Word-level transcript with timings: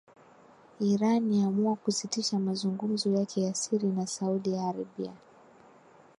Iran 0.79 1.33
yaamua 1.33 1.75
kusitisha 1.75 2.39
mazungumzo 2.39 3.09
yake 3.13 3.41
ya 3.41 3.53
siri 3.55 3.87
na 3.87 4.07
Saudi 4.07 4.57
Arabia 4.57 5.13